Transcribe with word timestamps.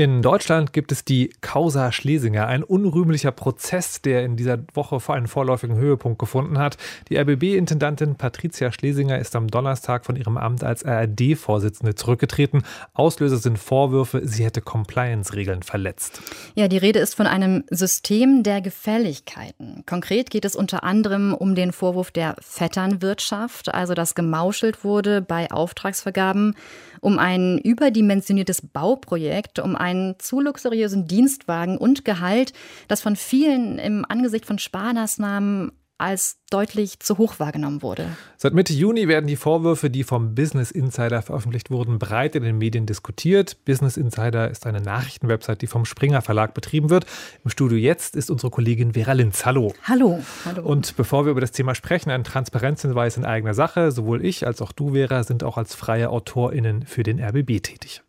in 0.00 0.22
Deutschland 0.22 0.72
gibt 0.72 0.92
es 0.92 1.04
die 1.04 1.30
Causa 1.42 1.92
Schlesinger, 1.92 2.46
ein 2.46 2.62
unrühmlicher 2.62 3.32
Prozess, 3.32 4.00
der 4.00 4.24
in 4.24 4.34
dieser 4.34 4.56
Woche 4.72 4.98
vor 4.98 5.14
einen 5.14 5.26
vorläufigen 5.26 5.76
Höhepunkt 5.76 6.18
gefunden 6.18 6.56
hat. 6.56 6.78
Die 7.10 7.18
RBB-Intendantin 7.18 8.14
Patricia 8.14 8.72
Schlesinger 8.72 9.18
ist 9.18 9.36
am 9.36 9.48
Donnerstag 9.48 10.06
von 10.06 10.16
ihrem 10.16 10.38
Amt 10.38 10.64
als 10.64 10.86
RRD-Vorsitzende 10.86 11.96
zurückgetreten. 11.96 12.62
Auslöser 12.94 13.36
sind 13.36 13.58
Vorwürfe, 13.58 14.26
sie 14.26 14.42
hätte 14.42 14.62
Compliance-Regeln 14.62 15.62
verletzt. 15.62 16.22
Ja, 16.54 16.68
die 16.68 16.78
Rede 16.78 16.98
ist 16.98 17.14
von 17.14 17.26
einem 17.26 17.64
System 17.68 18.42
der 18.42 18.62
Gefälligkeiten. 18.62 19.82
Konkret 19.84 20.30
geht 20.30 20.46
es 20.46 20.56
unter 20.56 20.82
anderem 20.82 21.34
um 21.34 21.54
den 21.54 21.72
Vorwurf 21.72 22.10
der 22.10 22.36
Vetternwirtschaft, 22.40 23.74
also 23.74 23.92
dass 23.92 24.14
gemauschelt 24.14 24.82
wurde 24.82 25.20
bei 25.20 25.50
Auftragsvergaben 25.50 26.56
um 27.00 27.18
ein 27.18 27.58
überdimensioniertes 27.58 28.62
Bauprojekt, 28.62 29.58
um 29.58 29.76
einen 29.90 30.18
zu 30.18 30.40
luxuriösen 30.40 31.06
Dienstwagen 31.06 31.76
und 31.76 32.04
Gehalt, 32.04 32.52
das 32.88 33.00
von 33.00 33.16
vielen 33.16 33.78
im 33.78 34.06
Angesicht 34.08 34.46
von 34.46 34.58
Sparmaßnahmen 34.58 35.72
als 36.00 36.38
deutlich 36.48 36.98
zu 37.00 37.18
hoch 37.18 37.38
wahrgenommen 37.38 37.82
wurde. 37.82 38.06
Seit 38.38 38.54
Mitte 38.54 38.72
Juni 38.72 39.06
werden 39.06 39.26
die 39.26 39.36
Vorwürfe, 39.36 39.90
die 39.90 40.02
vom 40.02 40.34
Business 40.34 40.70
Insider 40.70 41.20
veröffentlicht 41.20 41.70
wurden, 41.70 41.98
breit 41.98 42.34
in 42.34 42.42
den 42.42 42.56
Medien 42.56 42.86
diskutiert. 42.86 43.62
Business 43.66 43.98
Insider 43.98 44.50
ist 44.50 44.66
eine 44.66 44.80
Nachrichtenwebsite, 44.80 45.58
die 45.58 45.66
vom 45.66 45.84
Springer 45.84 46.22
Verlag 46.22 46.54
betrieben 46.54 46.88
wird. 46.88 47.04
Im 47.44 47.50
Studio 47.50 47.76
jetzt 47.76 48.16
ist 48.16 48.30
unsere 48.30 48.50
Kollegin 48.50 48.94
Vera 48.94 49.12
Linz. 49.12 49.44
Hallo. 49.44 49.74
Hallo. 49.84 50.20
Hallo. 50.46 50.62
Und 50.62 50.96
bevor 50.96 51.26
wir 51.26 51.32
über 51.32 51.42
das 51.42 51.52
Thema 51.52 51.74
sprechen, 51.74 52.10
ein 52.10 52.24
Transparenzhinweis 52.24 53.18
in 53.18 53.26
eigener 53.26 53.52
Sache. 53.52 53.92
Sowohl 53.92 54.24
ich 54.24 54.46
als 54.46 54.62
auch 54.62 54.72
du, 54.72 54.92
Vera, 54.92 55.22
sind 55.22 55.44
auch 55.44 55.58
als 55.58 55.74
freie 55.74 56.08
AutorInnen 56.08 56.86
für 56.86 57.02
den 57.02 57.22
RBB 57.22 57.62
tätig. 57.62 58.02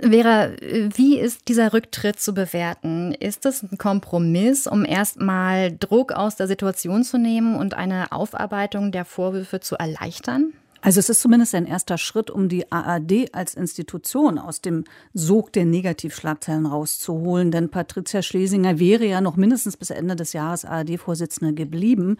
Vera, 0.00 0.50
wie 0.60 1.18
ist 1.18 1.48
dieser 1.48 1.72
Rücktritt 1.72 2.20
zu 2.20 2.32
bewerten? 2.32 3.12
Ist 3.12 3.46
es 3.46 3.62
ein 3.62 3.78
Kompromiss, 3.78 4.66
um 4.66 4.84
erstmal 4.84 5.76
Druck 5.76 6.12
aus 6.12 6.36
der 6.36 6.46
Situation 6.46 7.02
zu 7.02 7.18
nehmen 7.18 7.56
und 7.56 7.74
eine 7.74 8.12
Aufarbeitung 8.12 8.92
der 8.92 9.04
Vorwürfe 9.04 9.60
zu 9.60 9.76
erleichtern? 9.76 10.52
Also 10.80 11.00
es 11.00 11.08
ist 11.08 11.20
zumindest 11.20 11.56
ein 11.56 11.66
erster 11.66 11.98
Schritt, 11.98 12.30
um 12.30 12.48
die 12.48 12.70
ARD 12.70 13.34
als 13.34 13.54
Institution 13.54 14.38
aus 14.38 14.60
dem 14.60 14.84
Sog 15.12 15.52
der 15.52 15.64
Negativschlagzeilen 15.64 16.66
rauszuholen. 16.66 17.50
Denn 17.50 17.68
Patricia 17.68 18.22
Schlesinger 18.22 18.78
wäre 18.78 19.04
ja 19.04 19.20
noch 19.20 19.36
mindestens 19.36 19.76
bis 19.76 19.90
Ende 19.90 20.14
des 20.14 20.32
Jahres 20.32 20.64
ARD-Vorsitzende 20.64 21.52
geblieben. 21.52 22.16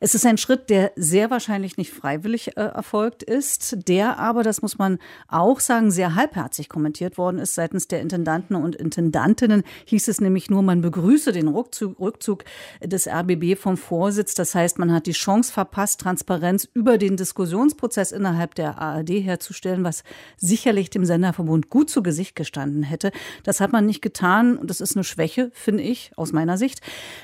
Es 0.00 0.14
ist 0.14 0.26
ein 0.26 0.36
Schritt, 0.36 0.68
der 0.68 0.92
sehr 0.96 1.30
wahrscheinlich 1.30 1.78
nicht 1.78 1.92
freiwillig 1.92 2.58
äh, 2.58 2.60
erfolgt 2.60 3.22
ist, 3.22 3.88
der 3.88 4.18
aber, 4.18 4.42
das 4.42 4.60
muss 4.60 4.76
man 4.76 4.98
auch 5.28 5.60
sagen, 5.60 5.90
sehr 5.90 6.14
halbherzig 6.14 6.68
kommentiert 6.68 7.16
worden 7.16 7.38
ist 7.38 7.54
seitens 7.54 7.88
der 7.88 8.02
Intendanten 8.02 8.54
und 8.54 8.76
Intendantinnen. 8.76 9.62
Hieß 9.86 10.08
es 10.08 10.20
nämlich 10.20 10.50
nur, 10.50 10.62
man 10.62 10.82
begrüße 10.82 11.32
den 11.32 11.48
Rückzug, 11.48 11.98
Rückzug 11.98 12.44
des 12.82 13.08
RBB 13.08 13.56
vom 13.58 13.78
Vorsitz. 13.78 14.34
Das 14.34 14.54
heißt, 14.54 14.78
man 14.78 14.92
hat 14.92 15.06
die 15.06 15.12
Chance 15.12 15.50
verpasst, 15.50 16.02
Transparenz 16.02 16.68
über 16.74 16.98
den 16.98 17.16
Diskussionsprozess 17.16 17.93
Prozess 17.94 18.10
innerhalb 18.10 18.56
der 18.56 18.78
ARD 18.78 19.10
herzustellen, 19.10 19.84
was 19.84 20.02
sicherlich 20.36 20.90
dem 20.90 21.04
Senderverbund 21.04 21.70
gut 21.70 21.88
zu 21.88 22.02
Gesicht 22.02 22.34
gestanden 22.34 22.82
hätte. 22.82 23.12
Das 23.44 23.60
hat 23.60 23.70
man 23.70 23.86
nicht 23.86 24.02
getan 24.02 24.58
und 24.58 24.68
das 24.68 24.80
ist 24.80 24.96
eine 24.96 25.04
Schwäche, 25.04 25.52
finde 25.54 25.84
ich, 25.84 26.10
aus 26.16 26.32
meiner 26.32 26.58
Sicht. 26.58 26.80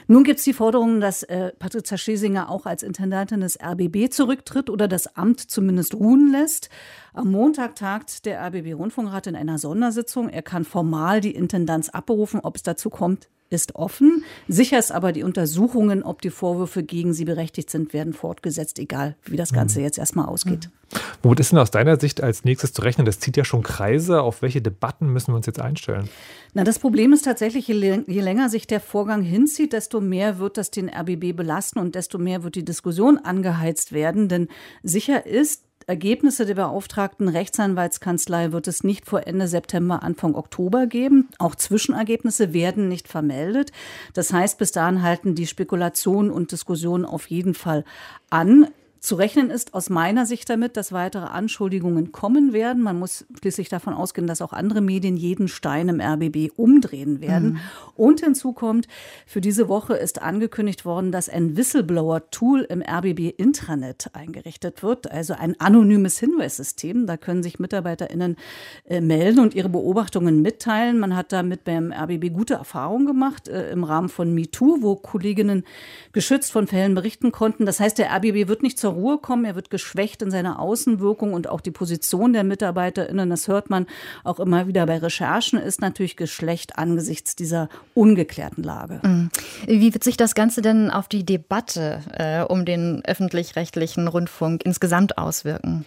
Nun 0.06 0.22
gibt 0.22 0.38
es 0.38 0.44
die 0.44 0.52
Forderung, 0.52 1.00
dass 1.00 1.24
äh, 1.24 1.50
Patricia 1.58 1.98
Schlesinger 1.98 2.48
auch 2.48 2.66
als 2.66 2.84
Intendantin 2.84 3.40
des 3.40 3.58
RBB 3.60 4.12
zurücktritt 4.12 4.70
oder 4.70 4.86
das 4.86 5.16
Amt 5.16 5.40
zumindest 5.40 5.96
ruhen 5.96 6.30
lässt. 6.30 6.70
Am 7.14 7.32
Montag 7.32 7.74
tagt 7.74 8.24
der 8.24 8.40
RBB 8.40 8.74
Rundfunkrat 8.74 9.26
in 9.26 9.34
einer 9.34 9.58
Sondersitzung. 9.58 10.28
Er 10.28 10.42
kann 10.42 10.64
formal 10.64 11.20
die 11.20 11.34
Intendanz 11.34 11.88
abberufen. 11.88 12.38
Ob 12.38 12.54
es 12.54 12.62
dazu 12.62 12.90
kommt, 12.90 13.28
ist 13.50 13.74
offen. 13.74 14.24
Sicher 14.48 14.78
ist 14.78 14.92
aber, 14.92 15.12
die 15.12 15.24
Untersuchungen, 15.24 16.02
ob 16.02 16.22
die 16.22 16.30
Vorwürfe 16.30 16.82
gegen 16.82 17.12
sie 17.12 17.24
berechtigt 17.24 17.68
sind, 17.68 17.92
werden 17.92 18.12
fortgesetzt, 18.12 18.78
egal 18.78 19.16
wie 19.24 19.36
das 19.36 19.52
Ganze 19.52 19.80
mhm. 19.80 19.84
jetzt 19.84 19.98
erstmal 19.98 20.26
ausgeht. 20.26 20.68
Mhm. 20.68 20.80
Womit 21.22 21.40
ist 21.40 21.52
denn 21.52 21.58
aus 21.58 21.70
deiner 21.70 22.00
Sicht 22.00 22.22
als 22.22 22.44
nächstes 22.44 22.72
zu 22.72 22.82
rechnen? 22.82 23.04
Das 23.04 23.20
zieht 23.20 23.36
ja 23.36 23.44
schon 23.44 23.62
Kreise. 23.62 24.22
Auf 24.22 24.42
welche 24.42 24.62
Debatten 24.62 25.12
müssen 25.12 25.32
wir 25.32 25.36
uns 25.36 25.46
jetzt 25.46 25.60
einstellen? 25.60 26.08
Na, 26.54 26.64
das 26.64 26.78
Problem 26.78 27.12
ist 27.12 27.22
tatsächlich, 27.22 27.68
je, 27.68 28.02
je 28.06 28.20
länger 28.20 28.48
sich 28.48 28.66
der 28.66 28.80
Vorgang 28.80 29.22
hinzieht, 29.22 29.72
desto 29.72 30.00
mehr 30.00 30.38
wird 30.38 30.56
das 30.56 30.70
den 30.70 30.88
RBB 30.88 31.36
belasten 31.36 31.78
und 31.78 31.94
desto 31.94 32.18
mehr 32.18 32.42
wird 32.42 32.54
die 32.54 32.64
Diskussion 32.64 33.18
angeheizt 33.18 33.92
werden. 33.92 34.28
Denn 34.28 34.48
sicher 34.82 35.26
ist, 35.26 35.64
Ergebnisse 35.90 36.46
der 36.46 36.54
beauftragten 36.54 37.26
Rechtsanwaltskanzlei 37.26 38.52
wird 38.52 38.68
es 38.68 38.84
nicht 38.84 39.06
vor 39.06 39.26
Ende 39.26 39.48
September, 39.48 40.04
Anfang 40.04 40.36
Oktober 40.36 40.86
geben. 40.86 41.28
Auch 41.38 41.56
Zwischenergebnisse 41.56 42.52
werden 42.52 42.88
nicht 42.88 43.08
vermeldet. 43.08 43.72
Das 44.14 44.32
heißt, 44.32 44.56
bis 44.56 44.70
dahin 44.70 45.02
halten 45.02 45.34
die 45.34 45.48
Spekulationen 45.48 46.30
und 46.30 46.52
Diskussionen 46.52 47.04
auf 47.04 47.28
jeden 47.28 47.54
Fall 47.54 47.84
an. 48.30 48.68
Zu 49.00 49.14
rechnen 49.14 49.48
ist 49.48 49.72
aus 49.72 49.88
meiner 49.88 50.26
Sicht 50.26 50.50
damit, 50.50 50.76
dass 50.76 50.92
weitere 50.92 51.24
Anschuldigungen 51.24 52.12
kommen 52.12 52.52
werden. 52.52 52.82
Man 52.82 52.98
muss 52.98 53.24
schließlich 53.40 53.70
davon 53.70 53.94
ausgehen, 53.94 54.26
dass 54.26 54.42
auch 54.42 54.52
andere 54.52 54.82
Medien 54.82 55.16
jeden 55.16 55.48
Stein 55.48 55.88
im 55.88 56.02
RBB 56.02 56.52
umdrehen 56.56 57.22
werden. 57.22 57.52
Mhm. 57.52 57.60
Und 57.96 58.20
hinzu 58.20 58.52
kommt, 58.52 58.88
für 59.24 59.40
diese 59.40 59.68
Woche 59.68 59.94
ist 59.94 60.20
angekündigt 60.20 60.84
worden, 60.84 61.12
dass 61.12 61.30
ein 61.30 61.56
Whistleblower-Tool 61.56 62.66
im 62.68 62.82
RBB 62.82 63.32
Intranet 63.38 64.10
eingerichtet 64.12 64.82
wird, 64.82 65.10
also 65.10 65.32
ein 65.32 65.58
anonymes 65.58 66.18
Hinweissystem. 66.18 67.06
Da 67.06 67.16
können 67.16 67.42
sich 67.42 67.58
MitarbeiterInnen 67.58 68.36
äh, 68.84 69.00
melden 69.00 69.40
und 69.40 69.54
ihre 69.54 69.70
Beobachtungen 69.70 70.42
mitteilen. 70.42 70.98
Man 70.98 71.16
hat 71.16 71.32
damit 71.32 71.64
beim 71.64 71.90
RBB 71.90 72.34
gute 72.34 72.54
Erfahrungen 72.54 73.06
gemacht 73.06 73.48
äh, 73.48 73.70
im 73.70 73.82
Rahmen 73.82 74.10
von 74.10 74.34
MeToo, 74.34 74.82
wo 74.82 74.96
Kolleginnen 74.96 75.64
geschützt 76.12 76.52
von 76.52 76.66
Fällen 76.66 76.94
berichten 76.94 77.32
konnten. 77.32 77.64
Das 77.64 77.80
heißt, 77.80 77.96
der 77.96 78.14
RBB 78.14 78.46
wird 78.46 78.62
nicht 78.62 78.78
zur 78.78 78.89
zur 78.90 79.00
Ruhe 79.00 79.18
kommen. 79.18 79.44
Er 79.44 79.54
wird 79.54 79.70
geschwächt 79.70 80.22
in 80.22 80.30
seiner 80.30 80.58
Außenwirkung 80.58 81.32
und 81.32 81.48
auch 81.48 81.60
die 81.60 81.70
Position 81.70 82.32
der 82.32 82.44
MitarbeiterInnen, 82.44 83.30
das 83.30 83.48
hört 83.48 83.70
man 83.70 83.86
auch 84.24 84.40
immer 84.40 84.66
wieder 84.66 84.86
bei 84.86 84.98
Recherchen, 84.98 85.58
ist 85.58 85.80
natürlich 85.80 86.16
geschlecht 86.16 86.76
angesichts 86.78 87.36
dieser 87.36 87.68
ungeklärten 87.94 88.62
Lage. 88.62 89.00
Mhm. 89.02 89.30
Wie 89.66 89.94
wird 89.94 90.04
sich 90.04 90.16
das 90.16 90.34
Ganze 90.34 90.62
denn 90.62 90.90
auf 90.90 91.08
die 91.08 91.24
Debatte 91.24 92.00
äh, 92.12 92.42
um 92.42 92.64
den 92.64 93.02
öffentlich-rechtlichen 93.04 94.08
Rundfunk 94.08 94.64
insgesamt 94.64 95.18
auswirken? 95.18 95.84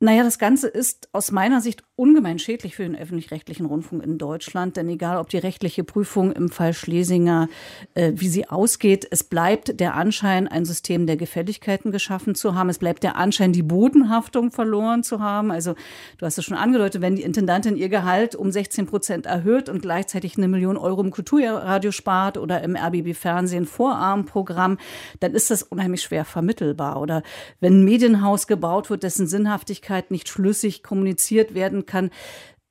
Naja, 0.00 0.24
das 0.24 0.40
Ganze 0.40 0.66
ist 0.66 1.08
aus 1.12 1.30
meiner 1.30 1.60
Sicht 1.60 1.84
ungemein 1.94 2.40
schädlich 2.40 2.74
für 2.74 2.82
den 2.82 2.96
öffentlich-rechtlichen 2.96 3.64
Rundfunk 3.64 4.02
in 4.02 4.18
Deutschland. 4.18 4.76
Denn 4.76 4.88
egal, 4.88 5.18
ob 5.18 5.28
die 5.28 5.38
rechtliche 5.38 5.84
Prüfung 5.84 6.32
im 6.32 6.48
Fall 6.48 6.74
Schlesinger, 6.74 7.48
äh, 7.94 8.12
wie 8.16 8.26
sie 8.26 8.48
ausgeht, 8.48 9.06
es 9.12 9.22
bleibt 9.22 9.78
der 9.78 9.94
Anschein, 9.94 10.48
ein 10.48 10.64
System 10.64 11.06
der 11.06 11.16
Gefälligkeiten 11.16 11.92
geschaffen 11.92 12.34
zu 12.34 12.56
haben. 12.56 12.68
Es 12.70 12.78
bleibt 12.78 13.04
der 13.04 13.14
Anschein, 13.14 13.52
die 13.52 13.62
Bodenhaftung 13.62 14.50
verloren 14.50 15.04
zu 15.04 15.20
haben. 15.20 15.52
Also, 15.52 15.74
du 16.18 16.26
hast 16.26 16.38
es 16.38 16.44
schon 16.44 16.56
angedeutet, 16.56 17.00
wenn 17.00 17.14
die 17.14 17.22
Intendantin 17.22 17.76
ihr 17.76 17.88
Gehalt 17.88 18.34
um 18.34 18.50
16 18.50 18.86
Prozent 18.86 19.26
erhöht 19.26 19.68
und 19.68 19.80
gleichzeitig 19.80 20.36
eine 20.36 20.48
Million 20.48 20.76
Euro 20.76 21.02
im 21.02 21.12
Kulturradio 21.12 21.92
spart 21.92 22.36
oder 22.36 22.62
im 22.62 22.74
RBB 22.76 23.14
Fernsehen 23.14 23.64
Vorarmprogramm, 23.64 24.78
dann 25.20 25.34
ist 25.34 25.52
das 25.52 25.62
unheimlich 25.62 26.02
schwer 26.02 26.24
vermittelbar. 26.24 27.00
Oder 27.00 27.22
wenn 27.60 27.80
ein 27.80 27.84
Medienhaus 27.84 28.48
gebaut 28.48 28.90
wird, 28.90 29.04
dessen 29.04 29.28
Sinnhaftigkeit 29.28 29.83
nicht 30.10 30.28
schlüssig 30.28 30.82
kommuniziert 30.82 31.54
werden 31.54 31.86
kann, 31.86 32.10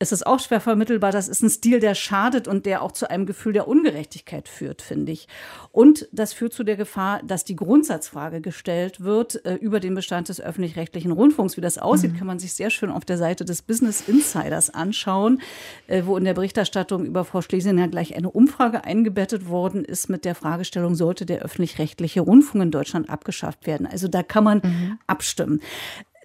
es 0.03 0.12
ist 0.12 0.28
auch 0.28 0.40
schwer 0.40 0.59
vermittelbar. 0.59 1.13
Das 1.13 1.29
ist 1.29 1.41
ein 1.44 1.50
Stil, 1.50 1.79
der 1.79 1.96
schadet 1.96 2.47
und 2.47 2.66
der 2.66 2.81
auch 2.81 2.91
zu 2.91 3.09
einem 3.09 3.25
Gefühl 3.25 3.53
der 3.53 3.69
Ungerechtigkeit 3.69 4.50
führt, 4.50 4.81
finde 4.81 5.13
ich. 5.13 5.29
Und 5.72 6.09
das 6.12 6.34
führt 6.34 6.51
zu 6.51 6.66
der 6.66 6.75
Gefahr, 6.75 7.22
dass 7.24 7.46
die 7.46 7.56
Grundsatzfrage 7.56 8.41
gestellt 8.41 9.00
wird 9.00 9.46
äh, 9.46 9.56
über 9.56 9.79
den 9.79 9.96
Bestand 9.96 10.28
des 10.28 10.41
öffentlich-rechtlichen 10.41 11.12
Rundfunks. 11.12 11.56
Wie 11.56 11.62
das 11.62 11.78
aussieht, 11.78 12.13
mhm. 12.13 12.18
kann 12.18 12.28
man 12.28 12.39
sich 12.39 12.54
sehr 12.54 12.69
schön 12.69 12.92
auf 12.92 13.06
der 13.06 13.18
Seite 13.18 13.45
des 13.45 13.62
Business 13.62 14.04
Insiders 14.06 14.69
anschauen, 14.69 15.42
äh, 15.88 16.04
wo 16.06 16.18
in 16.18 16.25
der 16.25 16.33
Berichterstattung 16.33 17.06
über 17.06 17.24
Frau 17.24 17.42
Schlesinger 17.42 17.88
gleich 17.88 18.13
eine 18.13 18.30
Umfrage 18.30 18.83
eingebettet 18.83 19.48
worden 19.48 19.86
ist 19.86 20.09
mit 20.09 20.25
der 20.25 20.36
Fragestellung, 20.36 20.95
sollte 20.95 21.25
der 21.25 21.44
öffentlich-rechtliche 21.44 22.19
Rundfunk 22.19 22.62
in 22.62 22.71
Deutschland 22.71 23.09
abgeschafft 23.09 23.68
werden? 23.68 23.88
Also 23.88 24.09
da 24.09 24.21
kann 24.21 24.44
man 24.44 24.62
mhm. 24.63 25.00
abstimmen. 25.07 25.62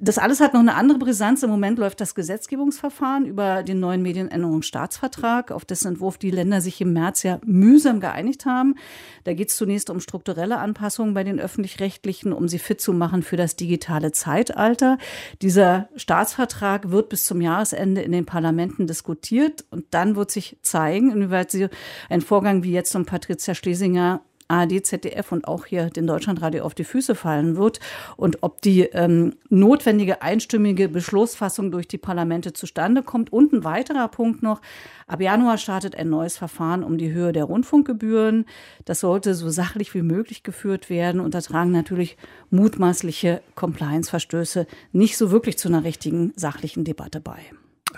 Das 0.00 0.18
alles 0.18 0.40
hat 0.40 0.54
noch 0.54 0.60
eine 0.60 0.74
andere 0.74 0.98
Brisanz. 0.98 1.42
Im 1.42 1.50
Moment 1.50 1.78
läuft 1.78 2.00
das 2.00 2.14
Gesetzgebungsverfahren 2.14 3.26
über 3.26 3.64
den 3.64 3.80
neuen 3.80 4.00
Medienänderungsstaatsvertrag, 4.02 5.50
auf 5.50 5.64
dessen 5.64 5.88
Entwurf 5.88 6.18
die 6.18 6.30
Länder 6.30 6.60
sich 6.60 6.80
im 6.80 6.92
März 6.92 7.24
ja 7.24 7.40
mühsam 7.44 7.98
geeinigt 7.98 8.46
haben. 8.46 8.76
Da 9.24 9.34
geht 9.34 9.48
es 9.48 9.56
zunächst 9.56 9.90
um 9.90 9.98
strukturelle 9.98 10.58
Anpassungen 10.58 11.14
bei 11.14 11.24
den 11.24 11.40
öffentlich-rechtlichen, 11.40 12.32
um 12.32 12.46
sie 12.46 12.60
fit 12.60 12.80
zu 12.80 12.92
machen 12.92 13.22
für 13.22 13.36
das 13.36 13.56
digitale 13.56 14.12
Zeitalter. 14.12 14.98
Dieser 15.42 15.88
Staatsvertrag 15.96 16.90
wird 16.90 17.08
bis 17.08 17.24
zum 17.24 17.40
Jahresende 17.40 18.00
in 18.02 18.12
den 18.12 18.24
Parlamenten 18.24 18.86
diskutiert 18.86 19.64
und 19.70 19.86
dann 19.90 20.14
wird 20.14 20.30
sich 20.30 20.58
zeigen, 20.62 21.10
inwieweit 21.10 21.50
sie 21.50 21.68
ein 22.08 22.20
Vorgang 22.20 22.62
wie 22.62 22.72
jetzt 22.72 22.94
um 22.94 23.04
Patricia 23.04 23.54
Schlesinger 23.54 24.20
ARD, 24.48 24.84
ZDF 24.84 25.30
und 25.32 25.46
auch 25.46 25.66
hier 25.66 25.90
den 25.90 26.06
Deutschlandradio 26.06 26.64
auf 26.64 26.74
die 26.74 26.84
Füße 26.84 27.14
fallen 27.14 27.56
wird 27.56 27.80
und 28.16 28.42
ob 28.42 28.62
die 28.62 28.82
ähm, 28.82 29.34
notwendige 29.50 30.22
einstimmige 30.22 30.88
Beschlussfassung 30.88 31.70
durch 31.70 31.86
die 31.86 31.98
Parlamente 31.98 32.52
zustande 32.52 33.02
kommt. 33.02 33.32
Und 33.32 33.52
ein 33.52 33.64
weiterer 33.64 34.08
Punkt 34.08 34.42
noch. 34.42 34.60
Ab 35.06 35.20
Januar 35.20 35.58
startet 35.58 35.94
ein 35.96 36.08
neues 36.08 36.36
Verfahren 36.36 36.82
um 36.82 36.98
die 36.98 37.12
Höhe 37.12 37.32
der 37.32 37.44
Rundfunkgebühren. 37.44 38.46
Das 38.84 39.00
sollte 39.00 39.34
so 39.34 39.50
sachlich 39.50 39.94
wie 39.94 40.02
möglich 40.02 40.42
geführt 40.42 40.90
werden 40.90 41.20
und 41.20 41.34
da 41.34 41.40
tragen 41.40 41.72
natürlich 41.72 42.16
mutmaßliche 42.50 43.42
Compliance-Verstöße 43.54 44.66
nicht 44.92 45.16
so 45.16 45.30
wirklich 45.30 45.58
zu 45.58 45.68
einer 45.68 45.84
richtigen 45.84 46.32
sachlichen 46.36 46.84
Debatte 46.84 47.20
bei. 47.20 47.38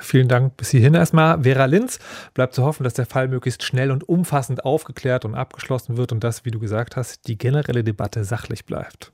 Vielen 0.00 0.28
Dank 0.28 0.56
bis 0.56 0.70
hierhin 0.70 0.94
erstmal. 0.94 1.42
Vera 1.42 1.66
Linz 1.66 1.98
bleibt 2.34 2.54
zu 2.54 2.64
hoffen, 2.64 2.84
dass 2.84 2.94
der 2.94 3.06
Fall 3.06 3.28
möglichst 3.28 3.62
schnell 3.62 3.90
und 3.90 4.08
umfassend 4.08 4.64
aufgeklärt 4.64 5.24
und 5.24 5.34
abgeschlossen 5.34 5.96
wird 5.96 6.12
und 6.12 6.24
dass, 6.24 6.44
wie 6.44 6.50
du 6.50 6.58
gesagt 6.58 6.96
hast, 6.96 7.28
die 7.28 7.38
generelle 7.38 7.84
Debatte 7.84 8.24
sachlich 8.24 8.64
bleibt. 8.64 9.12